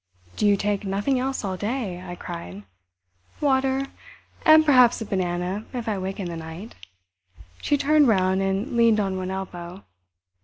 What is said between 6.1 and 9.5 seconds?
in the night." She turned round and leaned on one